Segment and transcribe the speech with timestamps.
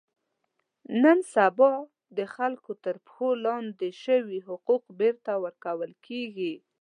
[1.03, 1.71] نن سبا
[2.17, 6.53] د خلکو تر پښو لاندې شوي حقوق بېرته ور کول کېږي.